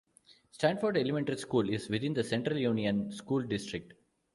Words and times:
Stratford 0.49 0.97
Elementary 0.97 1.37
School 1.37 1.69
is 1.69 1.87
within 1.87 2.11
the 2.15 2.23
Central 2.23 2.57
Union 2.57 3.11
School 3.11 3.43
District. 3.43 3.93